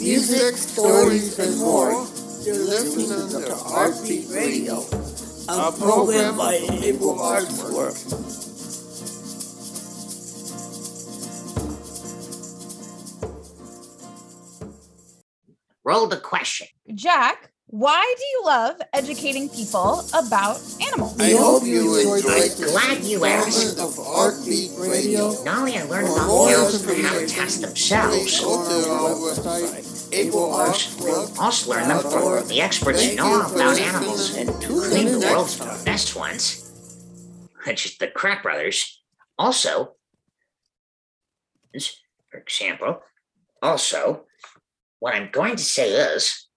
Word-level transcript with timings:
music, 0.00 0.56
stories, 0.56 1.38
and 1.38 1.58
more. 1.58 1.92
You're 2.42 2.56
listening 2.56 3.28
to 3.42 3.52
Artbeat 3.54 4.34
Radio, 4.34 4.80
a 5.48 5.72
program 5.72 6.36
by 6.38 6.54
Able 6.54 7.20
Arts 7.20 7.62
Work. 7.70 7.94
Roll 15.84 16.06
the 16.06 16.16
question. 16.18 16.68
Jack, 16.94 17.50
why 17.66 18.14
do 18.18 18.24
you 18.24 18.42
love 18.46 18.80
educating 18.94 19.48
people 19.48 20.04
about 20.12 20.60
animals? 20.80 21.18
I 21.20 21.32
hope 21.36 21.64
you 21.64 21.96
enjoyed 21.98 22.24
I'm 22.26 22.72
glad 22.72 23.04
you 23.04 23.24
asked. 23.24 23.78
of 23.78 23.90
Artbeat 23.94 24.78
Radio. 24.80 25.42
Not 25.44 25.58
only 25.58 25.78
I 25.78 25.84
learned 25.84 26.08
For 26.08 26.14
about 26.14 26.26
more 26.26 26.48
the 26.48 26.54
animals 26.54 26.74
and 26.82 26.90
information, 26.90 27.18
habitats 27.18 27.58
Please 27.58 27.60
themselves, 27.60 28.40
also 31.38 31.70
learn 31.70 31.88
them 31.88 32.00
from 32.00 32.48
the 32.48 32.60
experts 32.60 33.04
who 33.04 33.16
know 33.16 33.40
about 33.40 33.78
animals, 33.78 34.36
and 34.36 34.48
including 34.48 35.20
the 35.20 35.26
world's 35.26 35.56
best 35.84 36.16
ones, 36.16 36.70
which 37.66 37.86
is 37.86 37.96
the 37.98 38.08
Kratt 38.08 38.42
Brothers. 38.42 39.02
Also, 39.38 39.94
for 42.30 42.38
example, 42.38 43.02
also, 43.62 44.24
what 44.98 45.14
I'm 45.14 45.30
going 45.30 45.56
to 45.56 45.62
say 45.62 45.92
is, 45.92 46.48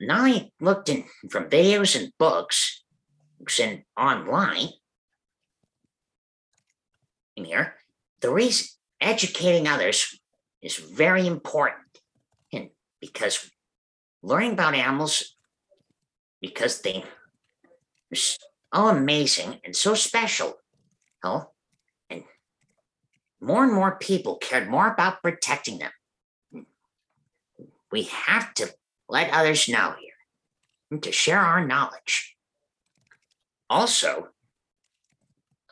not 0.00 0.20
only 0.20 0.52
looked 0.60 0.88
in 0.88 1.04
from 1.30 1.48
videos 1.48 1.98
and 1.98 2.12
books 2.18 2.82
and 3.60 3.82
online 3.96 4.68
in 7.36 7.44
here, 7.44 7.74
the 8.20 8.30
reason 8.30 8.66
educating 9.00 9.68
others 9.68 10.18
is 10.62 10.76
very 10.76 11.26
important. 11.26 11.85
Because 13.00 13.50
learning 14.22 14.52
about 14.52 14.74
animals, 14.74 15.36
because 16.40 16.80
they 16.80 17.04
are 18.12 18.16
so 18.16 18.88
amazing 18.88 19.60
and 19.64 19.74
so 19.74 19.94
special, 19.94 20.54
oh, 21.22 21.50
and 22.10 22.24
more 23.40 23.64
and 23.64 23.72
more 23.72 23.96
people 23.96 24.36
cared 24.36 24.68
more 24.68 24.88
about 24.90 25.22
protecting 25.22 25.78
them. 25.78 26.66
We 27.92 28.04
have 28.04 28.52
to 28.54 28.74
let 29.08 29.32
others 29.32 29.68
know 29.68 29.94
here 30.00 30.12
and 30.90 31.02
to 31.02 31.12
share 31.12 31.40
our 31.40 31.64
knowledge. 31.64 32.36
Also, 33.68 34.28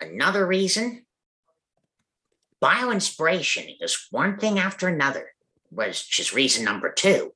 another 0.01 0.47
reason 0.47 1.05
bioinspiration 2.63 3.77
is 3.81 4.07
one 4.11 4.39
thing 4.39 4.59
after 4.59 4.89
another, 4.89 5.34
which 5.75 6.19
is 6.19 6.35
reason 6.35 6.65
number 6.65 6.93
two. 6.93 7.33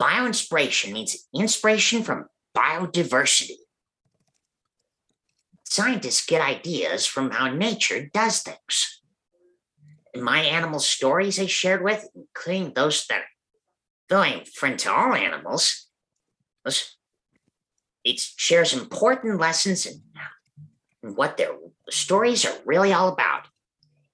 Bioinspiration 0.00 0.92
means 0.92 1.28
inspiration 1.34 2.02
from 2.02 2.26
biodiversity. 2.56 3.56
Scientists 5.64 6.24
get 6.26 6.40
ideas 6.40 7.06
from 7.06 7.30
how 7.30 7.48
nature 7.48 8.08
does 8.12 8.42
things. 8.42 9.02
In 10.14 10.22
my 10.22 10.40
animal 10.40 10.78
stories 10.78 11.40
I 11.40 11.46
shared 11.46 11.82
with, 11.82 12.06
including 12.14 12.72
those 12.74 13.06
that 13.06 13.24
though 14.08 14.20
I'm 14.20 14.44
friend 14.44 14.78
to 14.80 14.92
all 14.92 15.14
animals, 15.14 15.88
was- 16.64 16.96
it 18.04 18.20
shares 18.20 18.72
important 18.72 19.40
lessons 19.40 19.84
in 19.84 20.02
in 21.02 21.14
what 21.14 21.36
their 21.36 21.56
stories 21.90 22.44
are 22.44 22.58
really 22.64 22.92
all 22.92 23.08
about. 23.08 23.46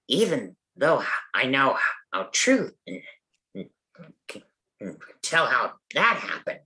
Even 0.09 0.57
though 0.77 1.05
I 1.35 1.47
know 1.47 1.79
how 2.13 2.29
true 2.33 2.73
and, 2.87 3.03
and 3.55 3.71
can- 3.97 4.15
can 4.29 4.43
tell 5.23 5.47
how 5.47 5.73
that 5.95 6.17
happened, 6.17 6.61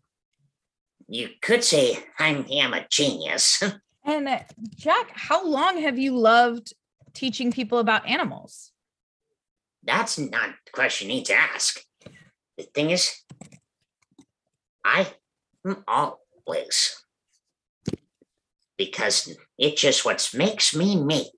you 1.08 1.30
could 1.40 1.62
say 1.62 1.98
I'm, 2.18 2.46
a 2.50 2.86
genius. 2.90 3.62
And 4.08 4.28
uh, 4.28 4.38
Jack, 4.76 5.10
how 5.14 5.44
long 5.44 5.78
have 5.78 5.98
you 5.98 6.16
loved 6.16 6.72
teaching 7.12 7.50
people 7.50 7.80
about 7.80 8.06
animals? 8.06 8.70
That's 9.82 10.16
not 10.16 10.50
the 10.64 10.70
question 10.72 11.08
you 11.08 11.16
need 11.16 11.24
to 11.24 11.34
ask. 11.34 11.80
The 12.56 12.62
thing 12.72 12.90
is, 12.90 13.20
I 14.84 15.12
am 15.66 15.82
always 15.88 17.02
because 18.76 19.36
it's 19.58 19.80
just 19.80 20.04
what 20.04 20.30
makes 20.34 20.74
me 20.74 21.02
me. 21.02 21.30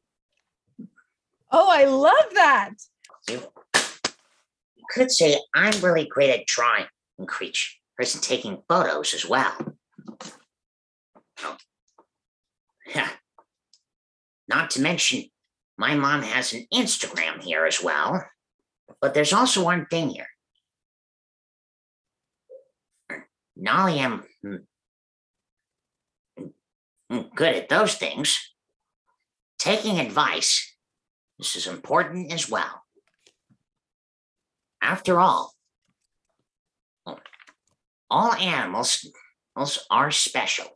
Oh, 1.51 1.71
I 1.71 1.85
love 1.85 2.35
that. 2.35 2.71
You 3.31 3.43
could 4.91 5.11
say 5.11 5.39
I'm 5.55 5.81
really 5.81 6.07
great 6.07 6.31
at 6.31 6.47
drawing 6.47 6.87
and 7.19 7.29
creatures 7.29 7.75
and 7.99 8.23
taking 8.23 8.63
photos 8.69 9.15
as 9.15 9.27
well. 9.27 9.55
Oh. 11.43 11.57
Yeah. 12.95 13.09
Not 14.49 14.71
to 14.71 14.81
mention, 14.81 15.25
my 15.77 15.95
mom 15.95 16.23
has 16.23 16.55
an 16.55 16.67
Instagram 16.73 17.43
here 17.43 17.67
as 17.67 17.83
well. 17.83 18.25
But 19.01 19.13
there's 19.13 19.35
also 19.35 19.63
one 19.63 19.87
thing 19.87 20.09
here. 20.09 20.27
Not 23.55 23.81
only 23.81 23.99
am 23.99 24.25
mm, 24.45 24.63
mm, 27.13 27.35
good 27.35 27.55
at 27.55 27.69
those 27.69 27.95
things, 27.95 28.39
taking 29.59 29.99
advice 30.01 30.69
this 31.39 31.55
is 31.55 31.67
important 31.69 32.33
as 32.33 32.51
well. 32.51 32.83
After 34.81 35.21
all, 35.21 35.55
all 38.11 38.33
animals 38.35 39.07
are 39.91 40.11
special. 40.11 40.67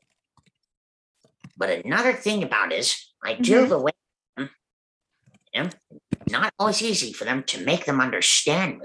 But 1.57 1.85
another 1.85 2.13
thing 2.13 2.43
about 2.43 2.73
is 2.73 3.13
I 3.23 3.35
do 3.35 3.61
mm-hmm. 3.61 3.69
the 3.69 3.79
way 3.79 3.93
um, 4.37 4.51
them, 5.55 5.71
and 5.71 5.77
not 6.31 6.53
always 6.59 6.83
easy 6.83 7.13
for 7.13 7.25
them 7.25 7.43
to 7.45 7.65
make 7.65 7.85
them 7.85 8.01
understand 8.01 8.81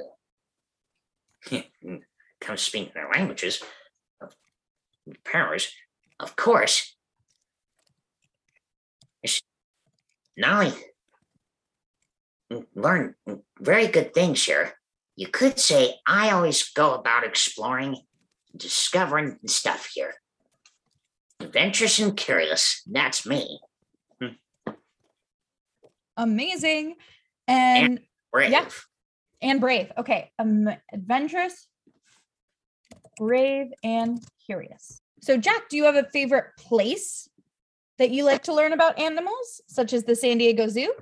me. 1.51 1.63
Come 2.41 2.57
speaking 2.57 2.91
their 2.93 3.09
languages 3.11 3.63
of 4.21 4.35
powers, 5.25 5.71
of 6.19 6.35
course. 6.35 6.95
it's 9.23 9.41
Not 10.35 10.65
only 10.65 10.77
mm, 12.51 12.65
learn 12.75 13.15
mm, 13.27 13.41
very 13.59 13.87
good 13.87 14.13
things 14.13 14.43
here. 14.43 14.73
You 15.17 15.27
could 15.27 15.59
say 15.59 15.95
I 16.07 16.29
always 16.29 16.69
go 16.69 16.93
about 16.93 17.25
exploring, 17.25 17.97
discovering 18.55 19.39
stuff 19.47 19.89
here. 19.93 20.13
Adventurous 21.39 21.99
and 21.99 22.15
curious, 22.15 22.83
that's 22.85 23.25
me. 23.25 23.59
Amazing. 26.15 26.95
And 27.47 27.99
Brave. 28.31 28.51
Yeah. 28.51 28.67
and 29.41 29.59
brave. 29.59 29.91
Okay. 29.97 30.31
Um 30.39 30.69
adventurous, 30.93 31.67
brave, 33.17 33.67
and 33.83 34.19
curious. 34.45 35.01
So 35.21 35.37
Jack, 35.37 35.69
do 35.69 35.77
you 35.77 35.85
have 35.85 35.95
a 35.95 36.07
favorite 36.11 36.45
place 36.57 37.27
that 37.97 38.11
you 38.11 38.23
like 38.23 38.43
to 38.43 38.53
learn 38.53 38.73
about 38.73 38.99
animals, 38.99 39.61
such 39.67 39.93
as 39.93 40.03
the 40.03 40.15
San 40.15 40.37
Diego 40.37 40.67
Zoo? 40.67 40.93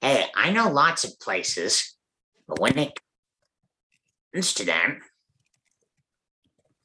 Hey, 0.00 0.26
I 0.34 0.52
know 0.52 0.70
lots 0.70 1.04
of 1.04 1.18
places, 1.20 1.96
but 2.48 2.60
when 2.60 2.78
it 2.78 2.98
comes 4.32 4.54
to 4.54 4.64
them, 4.64 5.02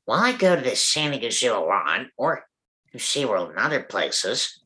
while 0.05 0.19
I 0.19 0.33
go 0.33 0.55
to 0.55 0.61
the 0.61 0.75
San 0.75 1.11
Diego 1.11 1.29
Zoo 1.29 1.53
a 1.53 1.59
lot, 1.59 2.07
or 2.17 2.43
SeaWorld 2.95 3.51
and 3.51 3.59
other 3.59 3.81
places, 3.81 4.61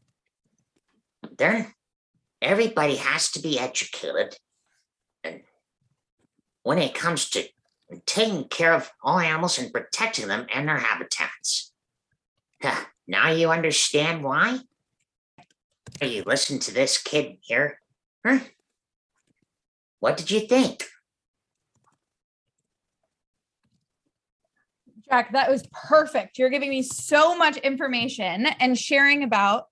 then 1.38 1.72
everybody 2.42 2.96
has 2.96 3.32
to 3.32 3.42
be 3.42 3.60
educated. 3.60 4.36
And 5.24 5.42
when 6.64 6.80
it 6.80 6.96
comes 6.96 7.30
to 7.30 7.48
taking 8.06 8.48
care 8.50 8.74
of 8.74 8.92
all 9.02 9.20
animals 9.20 9.58
and 9.58 9.72
protecting 9.72 10.28
them 10.28 10.46
and 10.54 10.68
their 10.68 10.78
habitats. 10.78 11.72
Now 13.08 13.32
you 13.32 13.50
understand 13.50 14.24
why? 14.24 14.60
You 16.02 16.24
listen 16.26 16.60
to 16.60 16.74
this 16.74 16.98
kid 17.02 17.38
here 17.42 17.80
Huh? 18.26 18.40
What 20.00 20.18
did 20.18 20.32
you 20.32 20.42
think? 20.42 20.84
Jack, 25.10 25.32
that 25.32 25.50
was 25.50 25.64
perfect. 25.72 26.38
You're 26.38 26.50
giving 26.50 26.70
me 26.70 26.82
so 26.82 27.38
much 27.38 27.58
information 27.58 28.46
and 28.60 28.78
sharing 28.78 29.24
about 29.24 29.68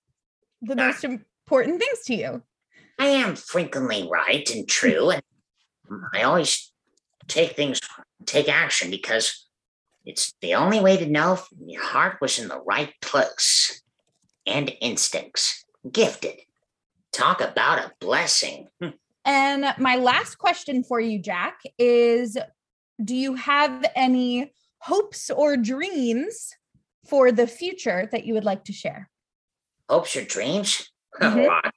the 0.62 0.75
most 0.75 1.04
important 1.04 1.80
things 1.80 2.00
to 2.06 2.16
you. 2.16 2.44
I 2.98 3.07
am 3.07 3.36
frequently 3.36 4.07
right 4.10 4.50
and 4.50 4.68
true, 4.68 5.10
and 5.10 5.22
I 6.13 6.24
always 6.24 6.72
take 7.27 7.56
things, 7.56 7.81
take 8.25 8.48
action 8.48 8.89
because 8.89 9.48
it's 10.06 10.33
the 10.42 10.56
only 10.56 10.80
way 10.80 10.98
to 10.98 11.06
know 11.06 11.33
if 11.33 11.48
your 11.66 11.83
heart 11.83 12.18
was 12.22 12.39
in 12.39 12.48
the 12.48 12.62
right 12.62 12.94
place 13.01 13.81
and 14.45 14.72
instincts. 14.80 15.66
Gifted. 15.92 16.39
Talk 17.12 17.42
about 17.42 17.80
a 17.80 17.92
blessing. 18.00 18.68
Hmm. 18.81 18.89
And 19.25 19.74
my 19.80 19.95
last 19.95 20.36
question 20.36 20.83
for 20.83 21.00
you, 21.00 21.19
Jack, 21.19 21.62
is 21.80 22.38
do 23.04 23.16
you 23.16 23.33
have 23.36 23.83
any 23.95 24.54
hopes 24.80 25.30
or 25.31 25.57
dreams 25.57 26.54
for 27.07 27.31
the 27.31 27.48
future 27.48 28.07
that 28.12 28.25
you 28.25 28.36
would 28.36 28.45
like 28.45 28.63
to 28.66 28.74
share? 28.74 29.10
Hopes 29.89 30.16
or 30.16 30.24
dreams? 30.24 30.92
Mhm. 31.19 31.44
A 31.44 31.48
lot. 31.48 31.74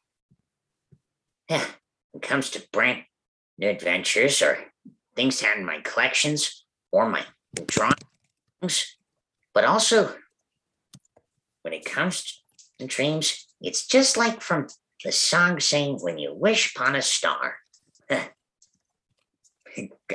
Yeah, 1.48 1.64
when 2.12 2.22
it 2.22 2.28
comes 2.28 2.50
to 2.50 2.68
brand 2.70 3.04
new 3.56 3.68
adventures 3.68 4.42
or 4.42 4.70
things 5.16 5.40
down 5.40 5.58
in 5.58 5.64
my 5.64 5.80
collections 5.80 6.66
or 6.92 7.08
my 7.08 7.24
drawings, 7.66 8.96
but 9.54 9.64
also 9.64 10.14
when 11.62 11.72
it 11.72 11.84
comes 11.84 12.42
to 12.78 12.86
dreams, 12.86 13.46
it's 13.60 13.86
just 13.86 14.16
like 14.16 14.42
from 14.42 14.68
the 15.04 15.12
song 15.12 15.60
saying, 15.60 15.98
When 16.00 16.18
you 16.18 16.34
wish 16.34 16.74
upon 16.74 16.96
a 16.96 17.02
star. 17.02 17.56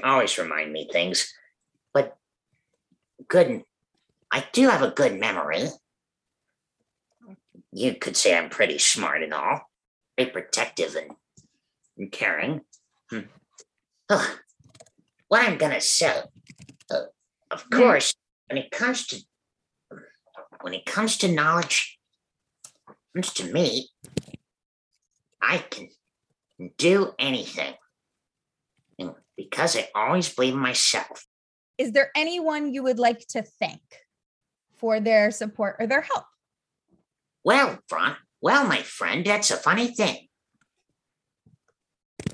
Always 0.03 0.37
remind 0.37 0.73
me 0.73 0.89
things, 0.91 1.33
but 1.93 2.17
good. 3.27 3.63
I 4.31 4.43
do 4.51 4.67
have 4.67 4.81
a 4.81 4.91
good 4.91 5.19
memory. 5.19 5.67
You 7.71 7.95
could 7.95 8.17
say 8.17 8.35
I'm 8.37 8.49
pretty 8.49 8.77
smart 8.77 9.23
and 9.23 9.33
all, 9.33 9.61
very 10.17 10.31
protective 10.31 10.95
and, 10.95 11.11
and 11.97 12.11
caring. 12.11 12.61
Hmm. 13.09 13.19
Ugh. 14.09 14.39
what 15.27 15.47
I'm 15.47 15.57
gonna 15.57 15.79
say, 15.79 16.23
uh, 16.91 17.03
of 17.49 17.69
course, 17.69 18.13
when 18.49 18.57
it 18.57 18.71
comes 18.71 19.07
to 19.07 19.21
when 20.61 20.73
it 20.73 20.85
comes 20.85 21.17
to 21.17 21.31
knowledge, 21.31 21.99
comes 23.15 23.33
to 23.33 23.51
me, 23.51 23.89
I 25.45 25.57
can 25.57 25.89
do 26.77 27.13
anything. 27.19 27.73
And 28.97 29.13
because 29.35 29.75
I 29.75 29.89
always 29.93 30.33
believe 30.33 30.53
in 30.53 30.59
myself. 30.59 31.25
Is 31.77 31.91
there 31.91 32.11
anyone 32.15 32.73
you 32.73 32.83
would 32.83 32.99
like 32.99 33.27
to 33.29 33.41
thank 33.41 33.81
for 34.77 34.99
their 34.99 35.31
support 35.31 35.75
or 35.79 35.87
their 35.87 36.01
help? 36.01 36.23
Well, 37.43 37.79
Fron, 37.89 38.15
well, 38.41 38.65
my 38.65 38.83
friend, 38.83 39.25
that's 39.25 39.51
a 39.51 39.57
funny 39.57 39.87
thing. 39.87 40.27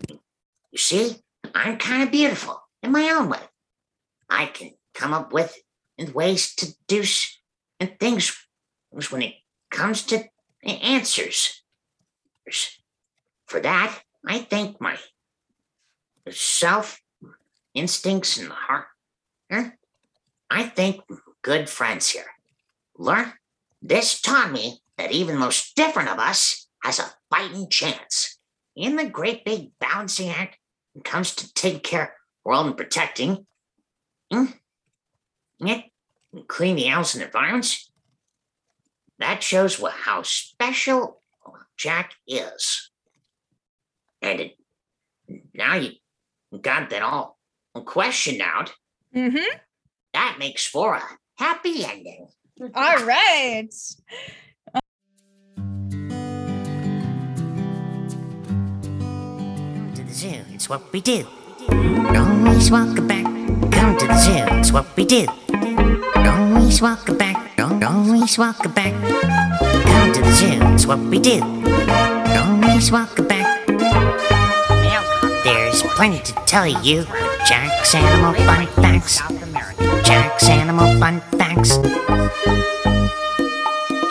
You 0.09 0.77
see, 0.77 1.15
I'm 1.55 1.77
kind 1.77 2.03
of 2.03 2.12
beautiful 2.12 2.62
in 2.83 2.91
my 2.91 3.09
own 3.09 3.29
way. 3.29 3.39
I 4.29 4.45
can 4.45 4.71
come 4.94 5.13
up 5.13 5.33
with 5.33 5.57
ways 6.13 6.53
to 6.55 6.75
do 6.88 7.03
and 7.79 8.00
things 8.00 8.38
when 9.09 9.23
it 9.23 9.33
comes 9.71 10.03
to 10.03 10.25
answers. 10.63 11.63
For 13.50 13.60
that, 13.60 14.00
I 14.25 14.40
thank 14.40 14.80
my 14.80 14.98
self 16.30 17.01
instincts 17.74 18.38
and 18.38 18.50
heart. 18.50 18.86
Huh? 19.51 19.72
I 20.50 20.63
thank 20.63 21.01
good 21.42 21.68
friends 21.68 22.10
here. 22.10 22.28
Learn 22.96 23.34
this 23.81 24.22
taught 24.22 24.51
me 24.51 24.81
that 24.98 25.12
even 25.12 25.36
the 25.36 25.42
most 25.42 25.75
different 25.75 26.10
of 26.10 26.19
us 26.19 26.68
has 26.84 27.00
a 27.00 27.12
fighting 27.30 27.69
chance. 27.69 28.38
In 28.75 28.96
the 28.96 29.06
great 29.06 29.46
big 29.46 29.72
balancing 29.80 30.30
act, 30.30 30.57
when 30.94 31.01
it 31.01 31.06
comes 31.06 31.34
to 31.36 31.54
taking 31.54 31.80
care 31.80 32.16
world 32.44 32.68
and 32.68 32.78
protecting 32.78 33.46
hmm, 34.31 34.46
including 36.34 36.75
the 36.75 36.86
animals 36.86 37.16
and 37.16 37.24
environments, 37.24 37.92
that 39.18 39.42
shows 39.42 39.80
what 39.80 39.94
how 39.94 40.22
special 40.22 41.22
Jack 41.78 42.13
is. 42.28 42.92
And 44.21 44.39
it, 44.42 44.57
now 45.54 45.75
you 45.75 45.92
got 46.62 46.89
that 46.89 47.01
all 47.01 47.39
questioned 47.86 48.42
out. 48.42 48.74
Mm-hmm. 49.16 49.57
That 50.13 50.38
makes 50.39 50.66
for 50.66 50.95
a 50.95 51.04
happy 51.38 51.86
ending. 51.86 52.27
All 52.75 53.06
right. 53.06 53.69
Come 58.83 59.94
to 59.95 60.04
the 60.04 60.13
zoo, 60.13 60.42
it's 60.54 60.68
what 60.68 60.92
we 60.92 61.00
do. 61.00 61.25
Always 61.69 62.69
welcome 62.69 63.07
back. 63.07 63.24
Come 63.72 63.98
to 63.98 64.07
the 64.07 64.18
zoo, 64.18 64.45
it's 64.60 64.74
what 64.74 64.86
we 64.98 65.06
do. 65.06 65.25
Always 66.15 66.81
welcome 66.81 67.18
back. 67.18 67.57
Always 67.60 68.38
welcome 68.38 68.74
back. 68.74 68.94
Come 69.86 70.12
to 70.13 70.22
the 70.22 70.31
zoo, 70.33 70.60
it's 70.74 70.86
what 70.86 71.00
we 71.00 71.19
do. 71.19 71.42
Always 71.42 72.92
welcome 72.92 73.27
back. 73.27 73.58
There's 75.43 75.83
plenty 75.83 76.19
to 76.19 76.33
tell 76.45 76.67
you. 76.67 77.03
Jack's 77.47 77.95
animal 77.95 78.33
fun 78.33 78.67
facts. 78.67 79.19
Jack's 80.05 80.49
animal 80.49 80.99
fun 80.99 81.21
facts. 81.37 81.77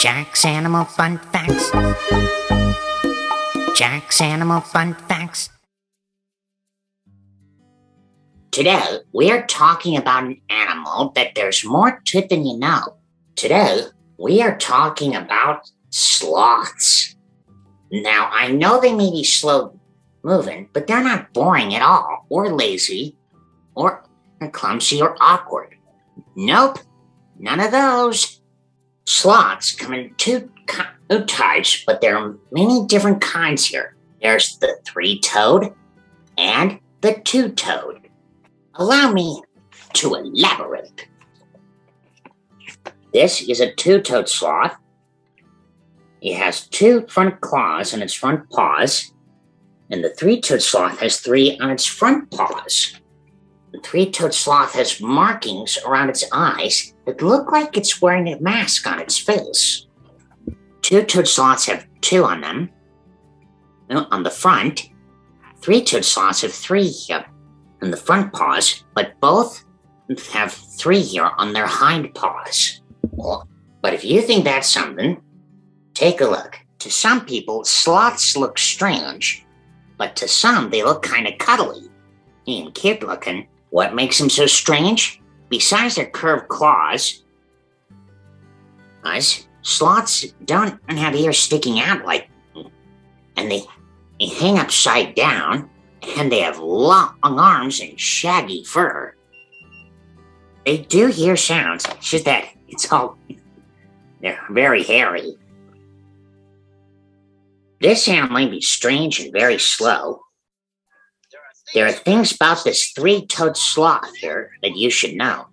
Jack's 0.02 0.44
animal 0.44 0.84
fun 0.84 1.18
facts. 1.18 1.70
Jack's 3.78 4.20
Animal 4.20 4.60
Fun 4.60 4.94
Facts. 4.94 5.50
Today, 8.50 8.98
we're 9.12 9.46
talking 9.46 9.96
about 9.96 10.24
an 10.24 10.40
animal 10.50 11.12
that 11.14 11.36
there's 11.36 11.64
more 11.64 12.02
to 12.06 12.26
than 12.26 12.44
you 12.44 12.58
know. 12.58 12.96
Today, 13.36 13.82
we 14.18 14.42
are 14.42 14.58
talking 14.58 15.14
about 15.14 15.70
sloths. 15.90 17.14
Now, 17.90 18.28
I 18.32 18.52
know 18.52 18.80
they 18.80 18.92
may 18.92 19.10
be 19.10 19.24
slow 19.24 19.78
moving, 20.22 20.68
but 20.72 20.86
they're 20.86 21.02
not 21.02 21.32
boring 21.32 21.74
at 21.74 21.82
all, 21.82 22.26
or 22.28 22.52
lazy, 22.52 23.16
or 23.74 24.04
clumsy, 24.52 25.00
or 25.00 25.16
awkward. 25.20 25.76
Nope, 26.36 26.78
none 27.38 27.60
of 27.60 27.70
those. 27.72 28.40
Sloths 29.06 29.72
come 29.72 29.94
in 29.94 30.14
two 30.16 30.50
types, 31.26 31.82
but 31.86 32.00
there 32.00 32.16
are 32.16 32.36
many 32.52 32.84
different 32.86 33.22
kinds 33.22 33.64
here. 33.64 33.96
There's 34.20 34.58
the 34.58 34.78
three 34.84 35.18
toed 35.20 35.72
and 36.36 36.80
the 37.00 37.14
two 37.24 37.50
toed. 37.50 38.08
Allow 38.74 39.12
me 39.12 39.42
to 39.94 40.14
elaborate. 40.14 41.08
This 43.14 43.40
is 43.40 43.60
a 43.60 43.72
two 43.72 44.02
toed 44.02 44.28
sloth. 44.28 44.76
It 46.20 46.36
has 46.36 46.66
two 46.68 47.06
front 47.08 47.40
claws 47.40 47.94
on 47.94 48.02
its 48.02 48.14
front 48.14 48.50
paws, 48.50 49.12
and 49.90 50.02
the 50.02 50.10
three 50.10 50.40
toed 50.40 50.62
sloth 50.62 50.98
has 51.00 51.20
three 51.20 51.58
on 51.60 51.70
its 51.70 51.86
front 51.86 52.30
paws. 52.30 53.00
The 53.72 53.80
three 53.80 54.10
toed 54.10 54.34
sloth 54.34 54.74
has 54.74 55.00
markings 55.00 55.78
around 55.86 56.08
its 56.08 56.24
eyes 56.32 56.94
that 57.06 57.22
look 57.22 57.52
like 57.52 57.76
it's 57.76 58.02
wearing 58.02 58.28
a 58.28 58.40
mask 58.40 58.86
on 58.86 58.98
its 58.98 59.18
face. 59.18 59.86
Two 60.82 61.02
toed 61.02 61.28
sloths 61.28 61.66
have 61.66 61.86
two 62.00 62.24
on 62.24 62.40
them 62.40 62.70
on 63.90 64.22
the 64.22 64.30
front. 64.30 64.90
Three 65.60 65.84
toed 65.84 66.04
sloths 66.04 66.42
have 66.42 66.52
three 66.52 66.88
here 66.88 67.24
on 67.82 67.90
the 67.90 67.96
front 67.96 68.32
paws, 68.32 68.84
but 68.94 69.18
both 69.20 69.64
have 70.32 70.52
three 70.52 71.00
here 71.00 71.30
on 71.36 71.52
their 71.52 71.66
hind 71.66 72.14
paws. 72.14 72.80
Well, 73.12 73.48
but 73.82 73.94
if 73.94 74.04
you 74.04 74.22
think 74.22 74.44
that's 74.44 74.68
something, 74.68 75.20
take 75.98 76.20
a 76.20 76.26
look. 76.26 76.60
To 76.80 76.90
some 76.90 77.26
people, 77.26 77.64
sloths 77.64 78.36
look 78.36 78.56
strange, 78.56 79.44
but 79.96 80.14
to 80.16 80.28
some, 80.28 80.70
they 80.70 80.84
look 80.84 81.02
kind 81.02 81.26
of 81.26 81.36
cuddly 81.38 81.90
and 82.46 82.72
cute 82.72 83.02
looking. 83.02 83.48
What 83.70 83.96
makes 83.96 84.16
them 84.18 84.30
so 84.30 84.46
strange? 84.46 85.20
Besides 85.48 85.96
their 85.96 86.06
curved 86.06 86.46
claws, 86.46 87.24
us 89.02 89.48
sloths 89.62 90.32
don't 90.44 90.78
have 90.88 91.16
ears 91.16 91.38
sticking 91.38 91.80
out 91.80 92.04
like, 92.04 92.28
and 93.36 93.50
they, 93.50 93.62
they 94.20 94.26
hang 94.26 94.58
upside 94.58 95.16
down, 95.16 95.68
and 96.16 96.30
they 96.30 96.40
have 96.40 96.60
long 96.60 97.16
arms 97.22 97.80
and 97.80 97.98
shaggy 97.98 98.62
fur. 98.62 99.14
They 100.64 100.78
do 100.78 101.08
hear 101.08 101.36
sounds, 101.36 101.86
it's 101.86 102.10
just 102.10 102.24
that 102.26 102.50
it's 102.68 102.92
all 102.92 103.18
they're 104.20 104.44
very 104.50 104.84
hairy. 104.84 105.36
This 107.80 108.08
animal 108.08 108.34
may 108.34 108.48
be 108.48 108.60
strange 108.60 109.20
and 109.20 109.32
very 109.32 109.58
slow. 109.58 110.22
There 111.74 111.86
are 111.86 111.92
things 111.92 112.34
about 112.34 112.64
this 112.64 112.90
three 112.90 113.26
toed 113.26 113.56
sloth 113.56 114.16
here 114.16 114.50
that 114.62 114.76
you 114.76 114.90
should 114.90 115.14
know. 115.14 115.46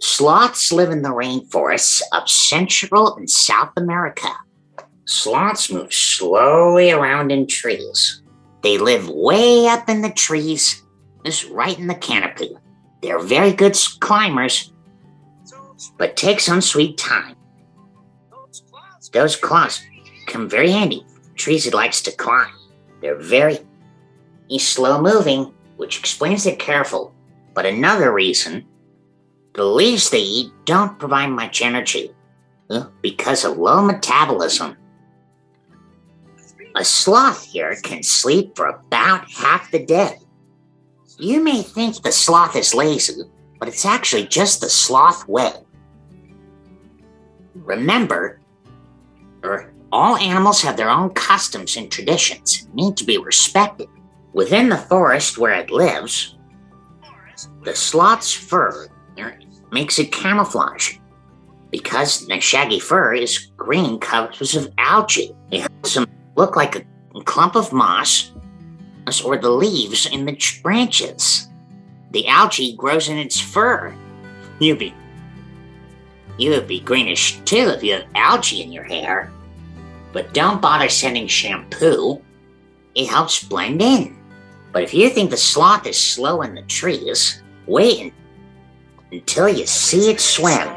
Sloths 0.00 0.70
live 0.70 0.90
in 0.90 1.02
the 1.02 1.08
rainforests 1.08 2.02
of 2.12 2.28
Central 2.28 3.16
and 3.16 3.28
South 3.28 3.72
America. 3.76 4.28
Sloths 5.06 5.72
move 5.72 5.92
slowly 5.92 6.92
around 6.92 7.32
in 7.32 7.46
trees. 7.46 8.22
They 8.62 8.78
live 8.78 9.08
way 9.08 9.66
up 9.66 9.88
in 9.88 10.02
the 10.02 10.10
trees, 10.10 10.84
just 11.24 11.48
right 11.50 11.76
in 11.76 11.88
the 11.88 11.94
canopy. 11.94 12.56
They're 13.02 13.18
very 13.18 13.52
good 13.52 13.76
climbers, 14.00 14.72
but 15.96 16.16
take 16.16 16.38
some 16.38 16.60
sweet 16.60 16.98
time. 16.98 17.34
Those 19.12 19.34
claws 19.36 19.82
come 20.26 20.48
very 20.48 20.70
handy. 20.70 21.04
Trees 21.38 21.66
it 21.66 21.72
likes 21.72 22.02
to 22.02 22.12
climb. 22.12 22.52
They're 23.00 23.16
very 23.16 23.60
slow 24.58 25.00
moving, 25.00 25.54
which 25.76 25.98
explains 25.98 26.44
they're 26.44 26.56
careful, 26.56 27.14
But 27.54 27.64
another 27.64 28.12
reason 28.12 28.66
the 29.54 29.64
leaves 29.64 30.10
they 30.10 30.20
eat 30.20 30.52
don't 30.66 30.98
provide 30.98 31.30
much 31.30 31.62
energy 31.62 32.12
because 33.02 33.44
of 33.44 33.58
low 33.58 33.82
metabolism. 33.82 34.76
A 36.76 36.84
sloth 36.84 37.44
here 37.44 37.74
can 37.82 38.02
sleep 38.04 38.54
for 38.54 38.68
about 38.68 39.28
half 39.30 39.70
the 39.72 39.84
day. 39.84 40.18
You 41.18 41.42
may 41.42 41.62
think 41.62 42.02
the 42.02 42.12
sloth 42.12 42.54
is 42.54 42.74
lazy, 42.74 43.22
but 43.58 43.66
it's 43.66 43.84
actually 43.84 44.26
just 44.28 44.60
the 44.60 44.70
sloth 44.70 45.26
way. 45.26 45.54
Remember, 47.56 48.40
er, 49.42 49.72
all 49.92 50.16
animals 50.16 50.62
have 50.62 50.76
their 50.76 50.90
own 50.90 51.10
customs 51.10 51.76
and 51.76 51.90
traditions 51.90 52.64
and 52.64 52.74
need 52.74 52.96
to 52.96 53.04
be 53.04 53.18
respected. 53.18 53.88
Within 54.32 54.68
the 54.68 54.76
forest 54.76 55.38
where 55.38 55.54
it 55.54 55.70
lives, 55.70 56.36
the 57.64 57.74
sloth's 57.74 58.32
fur 58.32 58.88
makes 59.72 59.98
it 59.98 60.12
camouflage. 60.12 60.98
Because 61.70 62.26
the 62.26 62.40
shaggy 62.40 62.80
fur 62.80 63.14
is 63.14 63.50
green 63.56 63.98
covers 63.98 64.54
of 64.54 64.72
algae. 64.78 65.34
It 65.50 65.60
helps 65.60 65.94
them 65.94 66.06
look 66.36 66.56
like 66.56 66.76
a 66.76 67.22
clump 67.24 67.56
of 67.56 67.72
moss 67.72 68.32
or 69.24 69.36
the 69.38 69.50
leaves 69.50 70.06
in 70.06 70.24
the 70.24 70.36
branches. 70.62 71.48
The 72.10 72.26
algae 72.26 72.76
grows 72.76 73.08
in 73.08 73.18
its 73.18 73.40
fur. 73.40 73.94
You'd 74.58 74.78
be 74.78 74.94
you 76.38 76.50
would 76.50 76.68
be 76.68 76.80
greenish 76.80 77.40
too 77.40 77.72
if 77.74 77.82
you 77.82 77.94
have 77.94 78.06
algae 78.14 78.62
in 78.62 78.72
your 78.72 78.84
hair. 78.84 79.32
But 80.12 80.34
don't 80.34 80.62
bother 80.62 80.88
sending 80.88 81.26
shampoo. 81.26 82.22
It 82.94 83.08
helps 83.08 83.44
blend 83.44 83.82
in. 83.82 84.16
But 84.72 84.82
if 84.82 84.92
you 84.92 85.10
think 85.10 85.30
the 85.30 85.36
sloth 85.36 85.86
is 85.86 85.98
slow 85.98 86.42
in 86.42 86.54
the 86.54 86.62
trees, 86.62 87.42
wait 87.66 88.12
until 89.12 89.48
you 89.48 89.66
see 89.66 90.10
it 90.10 90.20
swim 90.20 90.68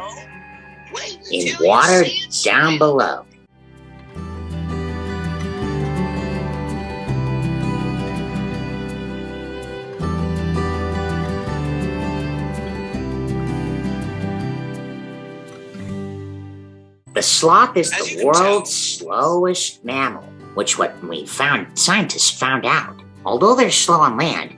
in 1.32 1.56
water 1.60 2.06
down 2.44 2.78
below. 2.78 3.26
The 17.22 17.28
sloth 17.28 17.78
is 17.78 17.92
the 17.92 18.26
world's 18.26 18.74
slowest 18.76 19.86
mammal, 19.86 20.24
which 20.56 20.80
what 20.80 21.00
we 21.04 21.28
found 21.28 21.78
scientists 21.78 22.32
found 22.32 22.66
out. 22.66 23.00
Although 23.24 23.56
they're 23.56 23.70
slow 23.70 24.00
on 24.00 24.18
land, 24.18 24.58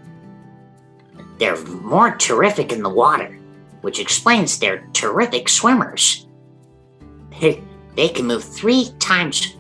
they're 1.39 1.61
more 1.65 2.15
terrific 2.15 2.71
in 2.71 2.81
the 2.81 2.87
water, 2.87 3.37
which 3.81 3.99
explains 3.99 4.57
they're 4.57 4.87
terrific 4.93 5.49
swimmers. 5.49 6.25
They, 7.41 7.61
they 7.97 8.07
can 8.07 8.27
move 8.27 8.45
three 8.45 8.91
times, 8.97 9.57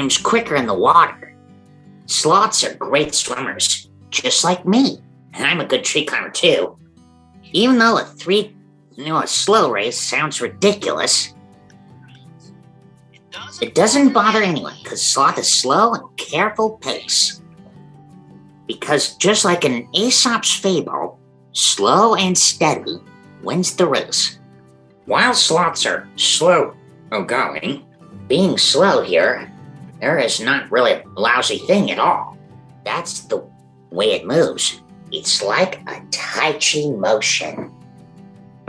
times 0.00 0.18
quicker 0.18 0.56
in 0.56 0.66
the 0.66 0.74
water. 0.74 1.36
Sloths 2.06 2.64
are 2.64 2.74
great 2.74 3.14
swimmers, 3.14 3.90
just 4.10 4.42
like 4.42 4.66
me, 4.66 4.98
and 5.34 5.46
I'm 5.46 5.60
a 5.60 5.66
good 5.66 5.84
tree 5.84 6.04
climber 6.04 6.30
too. 6.30 6.76
Even 7.52 7.78
though 7.78 7.98
a 7.98 8.04
three, 8.04 8.56
you 8.96 9.04
know, 9.04 9.18
a 9.18 9.26
slow 9.28 9.70
race 9.70 10.00
sounds 10.00 10.40
ridiculous, 10.40 11.32
it 13.60 13.74
doesn't 13.74 14.12
bother 14.12 14.42
anyone 14.42 14.74
because 14.82 15.04
sloth 15.04 15.38
is 15.38 15.52
slow 15.52 15.94
and 15.94 16.16
careful 16.16 16.78
pace. 16.78 17.40
Because 18.66 19.16
just 19.16 19.44
like 19.44 19.64
in 19.64 19.88
Aesop's 19.94 20.54
fable, 20.54 21.18
slow 21.52 22.14
and 22.14 22.36
steady 22.36 22.98
wins 23.42 23.76
the 23.76 23.86
race. 23.86 24.38
While 25.06 25.34
sloths 25.34 25.86
are 25.86 26.08
slow 26.16 26.74
oh 27.12 27.22
going, 27.22 27.84
being 28.26 28.58
slow 28.58 29.02
here, 29.02 29.52
there 30.00 30.18
is 30.18 30.40
not 30.40 30.70
really 30.70 30.92
a 30.92 31.04
lousy 31.16 31.58
thing 31.58 31.90
at 31.90 31.98
all. 31.98 32.36
That's 32.84 33.20
the 33.20 33.46
way 33.90 34.12
it 34.12 34.26
moves. 34.26 34.80
It's 35.12 35.42
like 35.42 35.80
a 35.88 36.02
Tai 36.10 36.52
Chi 36.54 36.90
motion. 36.90 37.72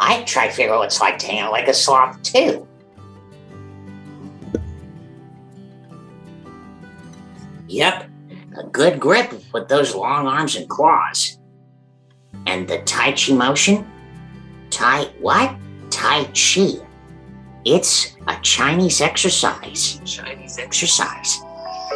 I 0.00 0.22
try 0.22 0.46
to 0.46 0.52
figure 0.52 0.72
out 0.72 0.78
what 0.78 0.86
it's 0.86 1.00
like 1.00 1.18
to 1.18 1.36
out 1.38 1.52
like 1.52 1.68
a 1.68 1.74
sloth 1.74 2.22
too. 2.22 2.66
Yep, 7.68 8.10
a 8.58 8.62
good 8.64 9.00
grip 9.00 9.32
with 9.52 9.68
those 9.68 9.94
long 9.94 10.26
arms 10.26 10.56
and 10.56 10.68
claws. 10.68 11.38
And 12.46 12.68
the 12.68 12.78
Tai 12.82 13.12
Chi 13.12 13.32
motion? 13.32 13.84
Tai 14.70 15.04
what? 15.20 15.54
Tai 15.90 16.24
Chi. 16.34 16.78
It's 17.64 18.16
a 18.28 18.38
Chinese 18.42 19.00
exercise. 19.00 20.00
Chinese 20.04 20.58
exercise. 20.58 21.40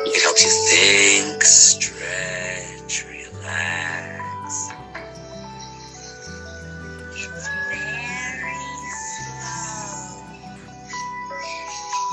It 0.02 0.20
helps 0.22 0.42
you 0.44 0.50
think, 0.70 1.42
stretch, 1.44 3.04
relax. 3.06 4.70
It's 7.12 7.48
very 7.68 8.58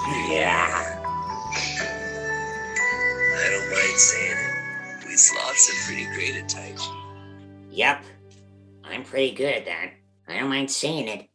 slow. 0.05 0.29
Yeah. 0.29 0.86
Are 5.57 5.87
pretty 5.87 6.05
great 6.13 6.35
at 6.35 6.47
Tai 6.47 6.73
Chi. 6.77 6.95
Yep. 7.71 8.03
I'm 8.83 9.03
pretty 9.03 9.33
good 9.33 9.55
at 9.55 9.65
that. 9.65 9.91
I 10.27 10.39
don't 10.39 10.49
mind 10.49 10.69
saying 10.69 11.07
it. 11.07 11.27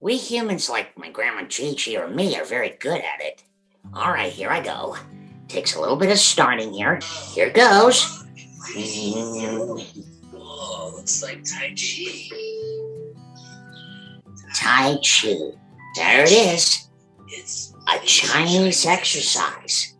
We 0.00 0.16
humans, 0.16 0.68
like 0.68 0.98
my 0.98 1.08
grandma 1.10 1.44
Gigi 1.44 1.96
or 1.96 2.08
me, 2.08 2.36
are 2.36 2.44
very 2.44 2.70
good 2.80 3.00
at 3.00 3.20
it. 3.20 3.44
All 3.92 4.10
right, 4.12 4.32
here 4.32 4.50
I 4.50 4.60
go. 4.60 4.96
Takes 5.48 5.76
a 5.76 5.80
little 5.80 5.96
bit 5.96 6.10
of 6.10 6.18
starting 6.18 6.72
here. 6.72 6.98
Here 7.32 7.50
goes. 7.50 8.24
Oh, 10.34 10.92
looks 10.96 11.22
like 11.22 11.44
Tai 11.44 11.74
Chi. 11.76 12.28
Tai 14.54 14.96
Chi. 14.96 15.34
There 15.96 16.24
it 16.24 16.32
is. 16.32 16.88
It's 17.28 17.72
A 17.88 17.98
Chinese 18.04 18.84
exercise. 18.86 19.93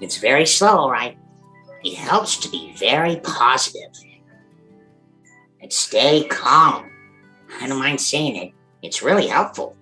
It's 0.00 0.18
very 0.18 0.46
slow, 0.46 0.90
right? 0.90 1.16
It 1.82 1.96
helps 1.96 2.36
to 2.38 2.48
be 2.48 2.72
very 2.76 3.16
positive 3.16 3.92
and 5.60 5.72
stay 5.72 6.24
calm. 6.24 6.90
I 7.60 7.66
don't 7.66 7.78
mind 7.78 8.00
saying 8.00 8.36
it. 8.36 8.52
It's 8.82 9.02
really 9.02 9.26
helpful. 9.26 9.76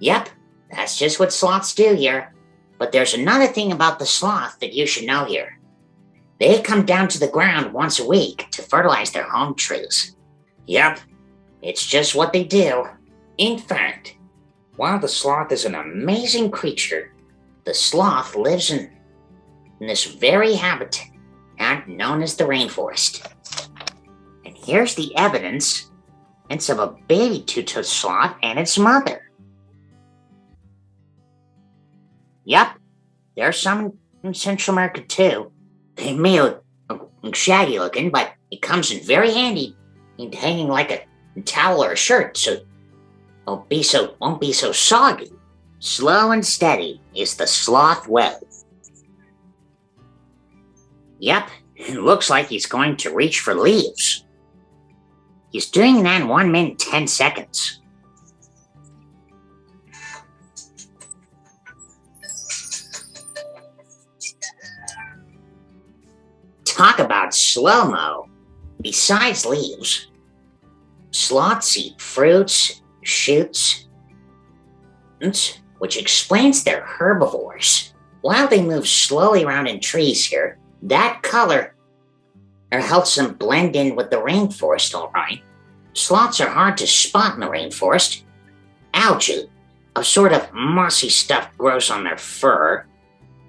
Yep, 0.00 0.28
that's 0.70 0.98
just 0.98 1.20
what 1.20 1.32
sloths 1.32 1.74
do 1.74 1.94
here. 1.94 2.34
But 2.78 2.90
there's 2.90 3.14
another 3.14 3.46
thing 3.46 3.72
about 3.72 3.98
the 3.98 4.06
sloth 4.06 4.58
that 4.60 4.72
you 4.72 4.86
should 4.86 5.06
know 5.06 5.24
here. 5.24 5.58
They 6.40 6.60
come 6.60 6.84
down 6.84 7.06
to 7.08 7.20
the 7.20 7.28
ground 7.28 7.72
once 7.72 8.00
a 8.00 8.08
week 8.08 8.48
to 8.50 8.62
fertilize 8.62 9.12
their 9.12 9.30
home 9.30 9.54
trees. 9.54 10.16
Yep, 10.66 10.98
it's 11.60 11.86
just 11.86 12.16
what 12.16 12.32
they 12.32 12.42
do. 12.42 12.88
In 13.38 13.58
fact, 13.58 14.16
while 14.76 14.98
the 14.98 15.06
sloth 15.06 15.52
is 15.52 15.64
an 15.64 15.76
amazing 15.76 16.50
creature, 16.50 17.14
the 17.64 17.74
sloth 17.74 18.34
lives 18.34 18.70
in 18.70 18.90
in 19.82 19.88
this 19.88 20.04
very 20.04 20.54
habitat 20.54 21.88
known 21.88 22.22
as 22.22 22.36
the 22.36 22.44
rainforest. 22.44 23.28
And 24.44 24.56
here's 24.56 24.94
the 24.94 25.14
evidence 25.16 25.90
it's 26.48 26.68
of 26.68 26.78
a 26.78 26.94
baby 27.08 27.42
two-toed 27.42 27.84
sloth 27.84 28.36
and 28.44 28.60
its 28.60 28.78
mother. 28.78 29.32
Yep, 32.44 32.78
there's 33.36 33.58
some 33.58 33.98
in 34.22 34.34
Central 34.34 34.76
America 34.76 35.00
too. 35.02 35.50
They 35.96 36.14
may 36.14 36.40
look 36.40 36.64
shaggy 37.32 37.80
looking, 37.80 38.10
but 38.10 38.34
it 38.52 38.62
comes 38.62 38.92
in 38.92 39.02
very 39.04 39.32
handy 39.32 39.76
in 40.16 40.32
hanging 40.32 40.68
like 40.68 40.92
a 40.92 41.42
towel 41.42 41.82
or 41.82 41.92
a 41.92 41.96
shirt, 41.96 42.36
so 42.36 42.58
won't 43.48 43.68
be 43.68 43.82
so 43.82 44.14
won't 44.20 44.40
be 44.40 44.52
so 44.52 44.70
soggy. 44.70 45.32
Slow 45.80 46.30
and 46.30 46.46
steady 46.46 47.00
is 47.16 47.34
the 47.34 47.48
sloth 47.48 48.06
way. 48.06 48.34
Yep, 51.22 51.50
it 51.76 52.00
looks 52.00 52.28
like 52.28 52.48
he's 52.48 52.66
going 52.66 52.96
to 52.96 53.14
reach 53.14 53.38
for 53.38 53.54
leaves. 53.54 54.24
He's 55.50 55.70
doing 55.70 56.02
that 56.02 56.20
in 56.20 56.26
1 56.26 56.50
minute 56.50 56.80
10 56.80 57.06
seconds. 57.06 57.80
Talk 66.64 66.98
about 66.98 67.32
slow 67.32 67.88
mo. 67.88 68.28
Besides 68.80 69.46
leaves, 69.46 70.10
sloths 71.12 71.76
eat 71.76 72.00
fruits, 72.00 72.82
shoots, 73.04 73.86
which 75.78 75.96
explains 75.96 76.64
they're 76.64 76.84
herbivores. 76.84 77.94
While 78.22 78.48
they 78.48 78.60
move 78.60 78.88
slowly 78.88 79.44
around 79.44 79.68
in 79.68 79.78
trees 79.78 80.26
here, 80.26 80.58
that 80.82 81.22
color 81.22 81.74
or 82.72 82.80
helps 82.80 83.14
them 83.14 83.34
blend 83.34 83.76
in 83.76 83.94
with 83.94 84.10
the 84.10 84.16
rainforest, 84.16 84.94
all 84.94 85.10
right. 85.12 85.42
Sloths 85.94 86.40
are 86.40 86.48
hard 86.48 86.76
to 86.78 86.86
spot 86.86 87.34
in 87.34 87.40
the 87.40 87.46
rainforest. 87.46 88.22
Algae, 88.94 89.50
a 89.94 90.02
sort 90.02 90.32
of 90.32 90.52
mossy 90.52 91.08
stuff, 91.08 91.50
grows 91.58 91.90
on 91.90 92.04
their 92.04 92.16
fur. 92.16 92.86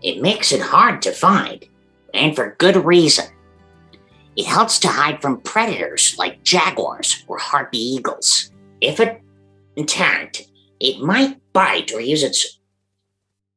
It 0.02 0.22
makes 0.22 0.52
it 0.52 0.62
hard 0.62 1.02
to 1.04 1.12
find, 1.12 1.66
and 2.14 2.36
for 2.36 2.56
good 2.60 2.76
reason. 2.86 3.26
It 4.36 4.46
helps 4.46 4.80
to 4.80 4.88
hide 4.88 5.22
from 5.22 5.42
predators 5.42 6.16
like 6.18 6.44
jaguars 6.44 7.24
or 7.28 7.38
harpy 7.38 7.78
eagles. 7.78 8.52
If 8.82 9.00
it 9.00 9.22
intact, 9.76 10.44
it 10.80 11.02
might 11.02 11.40
bite 11.54 11.94
or 11.94 12.02
use 12.02 12.24
its, 12.24 12.60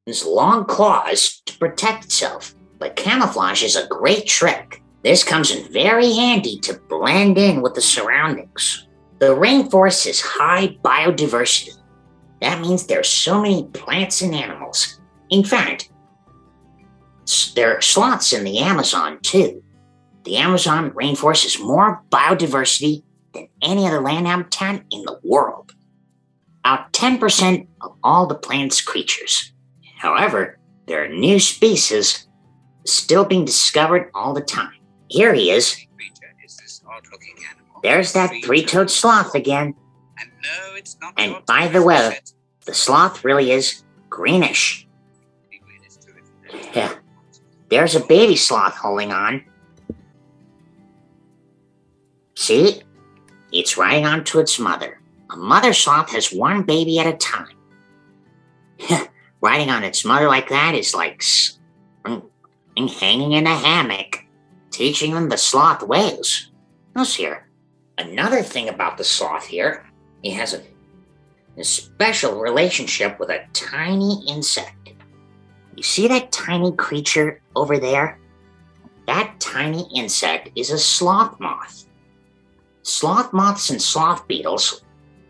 its 0.07 0.25
long 0.25 0.65
claws 0.65 1.43
to 1.47 1.59
protect 1.59 2.05
itself. 2.05 2.56
But 2.79 2.97
camouflage 2.97 3.63
is 3.63 3.77
a 3.77 3.87
great 3.89 4.27
trick. 4.27 4.83
This 5.03 5.25
comes 5.25 5.51
in 5.51 5.73
very 5.73 6.13
handy 6.13 6.59
to 6.61 6.81
blend 6.89 7.39
in 7.39 7.63
with 7.63 7.75
the 7.75 7.81
surroundings. 7.81 8.87
The 9.19 9.35
rainforest 9.35 10.07
is 10.07 10.21
high 10.21 10.77
biodiversity. 10.85 11.77
That 12.41 12.61
means 12.61 12.87
there's 12.87 13.09
so 13.09 13.41
many 13.41 13.65
plants 13.69 14.21
and 14.21 14.35
animals. 14.35 15.01
In 15.31 15.43
fact, 15.43 15.91
there 17.55 17.77
are 17.77 17.81
sloths 17.81 18.33
in 18.33 18.45
the 18.45 18.59
Amazon 18.59 19.19
too. 19.23 19.63
The 20.25 20.37
Amazon 20.37 20.91
rainforest 20.91 21.47
is 21.47 21.61
more 21.61 22.03
biodiversity 22.11 23.03
than 23.33 23.49
any 23.63 23.87
other 23.87 24.01
land 24.01 24.27
habitat 24.27 24.85
in 24.91 25.03
the 25.03 25.19
world. 25.23 25.73
About 26.65 26.93
10% 26.93 27.67
of 27.81 27.97
all 28.03 28.27
the 28.27 28.35
plant's 28.35 28.81
creatures. 28.81 29.53
However, 29.99 30.59
there 30.87 31.05
are 31.05 31.09
new 31.09 31.39
species 31.39 32.26
still 32.87 33.25
being 33.25 33.45
discovered 33.45 34.11
all 34.15 34.33
the 34.33 34.41
time. 34.41 34.73
Here 35.09 35.35
he 35.35 35.51
is. 35.51 35.77
There's 37.83 38.13
that 38.13 38.33
three 38.45 38.65
toed 38.65 38.91
sloth 38.91 39.35
again. 39.35 39.75
And 41.17 41.37
by 41.47 41.69
the 41.69 41.83
way, 41.83 42.19
the 42.65 42.75
sloth 42.75 43.25
really 43.25 43.51
is 43.51 43.85
greenish. 44.09 44.87
Yeah. 46.75 46.95
There's 47.69 47.95
a 47.95 48.01
baby 48.01 48.37
sloth 48.37 48.75
holding 48.75 49.13
on. 49.13 49.45
See? 52.35 52.83
It's 53.53 53.77
riding 53.77 54.07
onto 54.07 54.39
its 54.39 54.59
mother. 54.59 55.01
A 55.31 55.37
mother 55.37 55.73
sloth 55.73 56.11
has 56.11 56.33
one 56.33 56.63
baby 56.63 56.99
at 56.99 57.07
a 57.07 57.17
time. 57.17 57.49
riding 59.41 59.71
on 59.71 59.85
its 59.85 60.05
mother 60.05 60.29
like 60.29 60.49
that 60.49 60.75
is 60.75 60.95
like 60.95 61.23
and 62.77 62.91
hanging 62.91 63.33
in 63.33 63.47
a 63.47 63.55
hammock, 63.55 64.25
teaching 64.71 65.15
them 65.15 65.29
the 65.29 65.37
sloth 65.37 65.83
ways. 65.83 66.51
Let's 66.95 67.15
here. 67.15 67.49
Another 67.99 68.43
thing 68.43 68.69
about 68.69 68.99
the 68.99 69.05
sloth 69.05 69.47
here, 69.47 69.87
he 70.23 70.31
has 70.33 70.55
a, 70.55 70.63
a 71.57 71.65
special 71.65 72.41
relationship 72.41 73.19
with 73.19 73.31
a 73.31 73.47
tiny 73.53 74.25
insect. 74.29 74.93
You 75.75 75.83
see 75.83 76.09
that 76.09 76.33
tiny 76.33 76.73
creature 76.73 77.41
over 77.55 77.79
there? 77.79 78.19
That 79.07 79.39
tiny 79.41 79.89
insect 79.95 80.51
is 80.57 80.71
a 80.71 80.79
sloth 80.79 81.39
moth. 81.39 81.87
Sloth 82.83 83.33
moths 83.33 83.71
and 83.71 83.81
sloth 83.81 84.27
beetles 84.27 84.83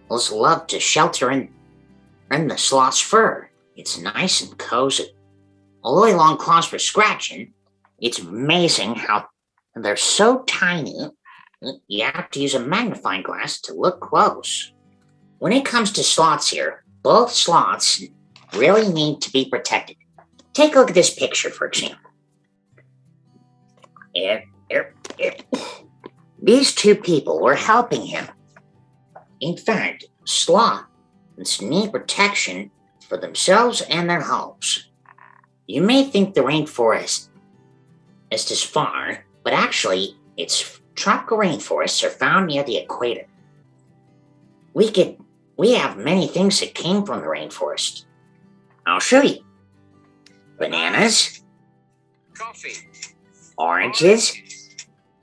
love 0.09 0.67
to 0.69 0.79
shelter 0.79 1.31
in, 1.31 1.53
in 2.31 2.49
the 2.49 2.59
sloth's 2.59 3.01
fur. 3.01 3.49
It's 3.77 3.99
nice 3.99 4.41
and 4.41 4.57
cozy. 4.59 5.16
They 5.87 6.15
long 6.15 6.37
claws 6.37 6.67
for 6.67 6.81
scratching, 6.81 7.53
it's 8.01 8.19
amazing 8.19 8.97
how 8.97 9.29
they're 9.77 9.97
so 9.97 10.43
tiny, 10.43 11.11
you 11.87 12.05
have 12.05 12.29
to 12.31 12.41
use 12.41 12.55
a 12.55 12.61
magnifying 12.61 13.23
glass 13.23 13.61
to 13.63 13.75
look 13.75 14.01
close. 14.01 14.73
When 15.39 15.53
it 15.53 15.65
comes 15.65 15.93
to 15.93 16.03
sloths 16.03 16.51
here, 16.51 16.85
both 17.03 17.33
sloths 17.33 18.03
really 18.55 18.93
need 18.93 19.21
to 19.21 19.31
be 19.31 19.49
protected. 19.49 19.97
Take 20.55 20.75
a 20.75 20.81
look 20.81 20.89
at 20.89 20.95
this 20.95 21.15
picture, 21.15 21.51
for 21.51 21.69
example. 21.69 22.11
Here, 24.13 24.43
here, 24.69 24.95
here. 25.17 25.35
These 26.43 26.75
two 26.75 26.97
people 26.97 27.41
were 27.41 27.55
helping 27.55 28.07
him. 28.07 28.27
In 29.41 29.57
fact, 29.57 30.07
sloths 30.25 31.61
need 31.61 31.93
protection 31.93 32.73
for 33.09 33.19
themselves 33.19 33.83
and 33.83 34.11
their 34.11 34.23
homes. 34.23 34.91
You 35.67 35.83
may 35.83 36.05
think 36.05 36.35
the 36.35 36.43
rainforest 36.43 37.29
is 38.31 38.49
this 38.49 38.63
far, 38.63 39.25
but 39.43 39.53
actually, 39.53 40.17
its 40.37 40.81
tropical 40.95 41.39
rainforests 41.39 42.05
are 42.05 42.11
found 42.11 42.47
near 42.47 42.63
the 42.63 42.77
equator. 42.77 43.27
We 44.75 44.91
could 44.91 45.17
we 45.57 45.73
have 45.73 45.97
many 45.97 46.27
things 46.27 46.61
that 46.61 46.75
came 46.75 47.05
from 47.05 47.21
the 47.21 47.27
rainforest. 47.27 48.05
I'll 48.87 49.01
show 49.01 49.23
you. 49.23 49.43
Bananas, 50.59 51.43
Coffee. 52.35 52.75
oranges, 53.57 54.37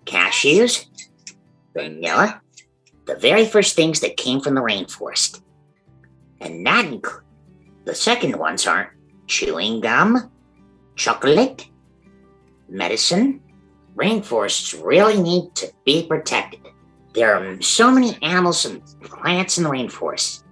cashews, 0.06 0.86
vanilla, 1.74 2.42
the 3.06 3.16
very 3.16 3.46
first 3.46 3.76
things 3.76 4.00
that 4.02 4.18
came 4.18 4.42
from 4.42 4.56
the 4.56 4.62
rainforest. 4.62 5.42
And 6.42 6.66
that 6.66 6.86
inc- 6.86 7.22
the 7.86 7.96
second 7.96 8.38
ones 8.38 8.68
are 8.68 8.96
chewing 9.28 9.82
gum, 9.82 10.32
chocolate, 10.96 11.68
medicine. 12.70 13.42
Rainforests 13.96 14.84
really 14.84 15.22
need 15.22 15.54
to 15.56 15.72
be 15.86 16.08
protected. 16.08 16.62
There 17.14 17.36
are 17.36 17.62
so 17.62 17.92
many 17.92 18.18
animals 18.24 18.66
and 18.66 18.84
plants 19.04 19.58
in 19.58 19.64
the 19.64 19.70
rainforest. 19.70 20.44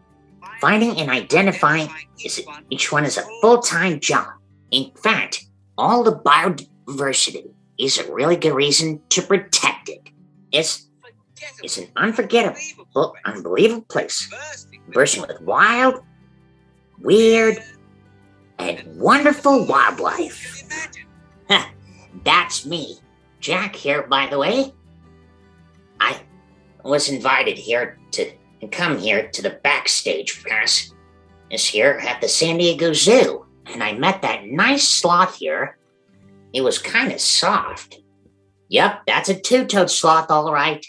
Finding 0.60 0.98
and 0.98 1.10
identifying 1.10 1.90
is 2.24 2.40
each 2.70 2.92
one 2.92 3.04
is 3.04 3.18
a 3.18 3.26
full-time 3.42 4.00
job. 4.00 4.28
In 4.70 4.92
fact, 4.92 5.48
all 5.76 6.04
the 6.04 6.16
biodiversity 6.18 7.52
is 7.80 7.98
a 7.98 8.14
really 8.14 8.36
good 8.36 8.54
reason 8.54 9.02
to 9.10 9.24
protect 9.24 9.90
it. 9.90 10.10
It's 10.52 10.88
it's 11.64 11.78
an 11.80 11.88
unforgettable, 11.96 13.16
unbelievable 13.26 13.86
place, 13.90 14.30
bursting 14.94 15.24
with 15.24 15.42
wild, 15.42 16.04
weird, 17.00 17.58
and 18.62 19.00
wonderful 19.00 19.65
wildlife. 19.65 20.63
That's 22.24 22.65
me, 22.65 23.00
Jack 23.39 23.76
here, 23.76 24.04
by 24.04 24.28
the 24.28 24.38
way. 24.38 24.74
I 26.00 26.21
was 26.84 27.10
invited 27.10 27.58
here 27.58 27.97
to 28.12 28.32
come 28.71 28.97
here 28.97 29.28
to 29.30 29.41
the 29.41 29.60
backstage 29.63 30.43
pass 30.43 30.93
is 31.50 31.65
here 31.65 32.00
at 32.08 32.21
the 32.21 32.28
San 32.28 32.58
Diego 32.58 32.93
Zoo, 32.93 33.45
and 33.65 33.84
I 33.84 33.93
met 33.93 34.21
that 34.21 34.45
nice 34.45 34.88
sloth 34.88 35.36
here. 35.36 35.78
It 36.54 36.62
was 36.62 36.78
kind 36.78 37.12
of 37.12 37.19
soft. 37.19 38.00
Yep, 38.69 39.02
that's 39.06 39.30
a 39.30 39.39
two-toed 39.39 39.89
sloth, 39.89 40.32
all 40.32 40.54
right. 40.54 40.86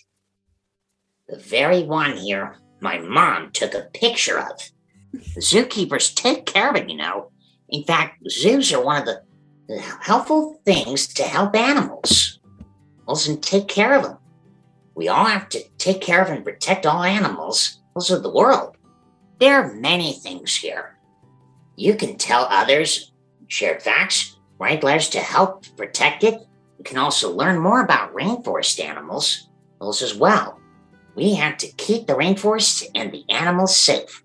The 1.28 1.38
very 1.38 1.82
one 1.82 2.16
here 2.16 2.58
my 2.80 2.98
mom 2.98 3.50
took 3.52 3.74
a 3.74 3.88
picture 3.94 4.38
of. 4.38 4.70
The 5.12 5.40
Zookeepers 5.40 6.14
take 6.14 6.46
care 6.46 6.70
of 6.70 6.76
it, 6.76 6.90
you 6.90 6.96
know. 6.96 7.30
In 7.72 7.84
fact, 7.84 8.22
zoos 8.30 8.70
are 8.72 8.84
one 8.84 9.00
of 9.00 9.06
the 9.06 9.80
helpful 10.00 10.60
things 10.66 11.06
to 11.14 11.22
help 11.22 11.56
animals. 11.56 12.38
Also, 13.08 13.34
take 13.36 13.66
care 13.66 13.94
of 13.94 14.02
them. 14.02 14.18
We 14.94 15.08
all 15.08 15.24
have 15.24 15.48
to 15.50 15.64
take 15.78 16.02
care 16.02 16.22
of 16.22 16.28
and 16.28 16.44
protect 16.44 16.84
all 16.84 17.02
animals, 17.02 17.80
also 17.96 18.20
the 18.20 18.30
world. 18.30 18.76
There 19.40 19.56
are 19.56 19.72
many 19.72 20.12
things 20.12 20.54
here. 20.54 20.98
You 21.76 21.94
can 21.94 22.18
tell 22.18 22.44
others, 22.50 23.12
share 23.48 23.80
facts, 23.80 24.36
write 24.58 24.84
letters 24.84 25.08
to 25.10 25.20
help 25.20 25.64
protect 25.76 26.24
it. 26.24 26.34
You 26.78 26.84
can 26.84 26.98
also 26.98 27.34
learn 27.34 27.58
more 27.58 27.82
about 27.82 28.14
rainforest 28.14 28.84
animals 28.84 29.48
those 29.80 30.02
as 30.02 30.14
well. 30.14 30.60
We 31.16 31.34
have 31.34 31.56
to 31.58 31.72
keep 31.72 32.06
the 32.06 32.14
rainforest 32.14 32.86
and 32.94 33.10
the 33.10 33.24
animals 33.30 33.76
safe. 33.76 34.22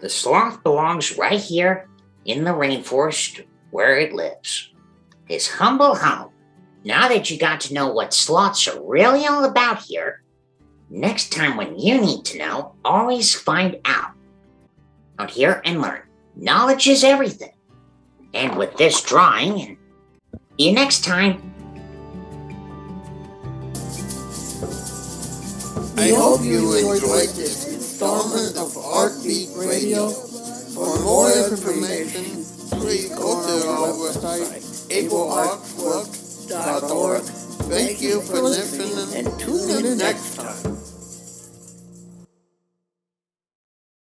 The 0.00 0.08
sloth 0.08 0.62
belongs 0.64 1.16
right 1.16 1.40
here 1.40 1.88
in 2.28 2.44
the 2.44 2.50
rainforest 2.50 3.44
where 3.70 3.98
it 3.98 4.12
lives. 4.12 4.70
His 5.24 5.48
humble 5.48 5.96
home. 5.96 6.30
Now 6.84 7.08
that 7.08 7.30
you 7.30 7.38
got 7.38 7.60
to 7.62 7.74
know 7.74 7.90
what 7.90 8.14
sloths 8.14 8.68
are 8.68 8.80
really 8.82 9.26
all 9.26 9.44
about 9.44 9.80
here, 9.80 10.22
next 10.90 11.32
time 11.32 11.56
when 11.56 11.78
you 11.78 12.00
need 12.00 12.24
to 12.26 12.38
know, 12.38 12.74
always 12.84 13.34
find 13.34 13.78
out. 13.84 14.12
Out 15.18 15.30
here 15.30 15.60
and 15.64 15.80
learn. 15.82 16.02
Knowledge 16.36 16.86
is 16.86 17.02
everything. 17.02 17.52
And 18.34 18.56
with 18.56 18.76
this 18.76 19.02
drawing, 19.02 19.60
and 19.62 19.76
see 20.58 20.68
you 20.68 20.72
next 20.72 21.04
time. 21.04 21.42
I 25.96 26.12
hope 26.14 26.44
you 26.44 26.76
enjoyed 26.76 27.30
this 27.30 27.72
installment 27.72 28.56
of 28.56 28.72
Artbeat 28.76 29.56
Radio. 29.56 30.27
For 30.78 30.94
more 31.02 31.26
information, 31.32 32.22
please 32.78 33.08
go 33.10 33.42
to 33.44 33.68
our 33.68 33.88
website, 33.98 34.62
ableartwork.org. 34.94 37.22
Thank 37.68 38.00
you 38.00 38.20
for 38.20 38.40
listening 38.40 39.16
and 39.18 39.26
tune 39.40 39.84
in 39.84 39.98
next 39.98 40.36
time. 40.36 40.78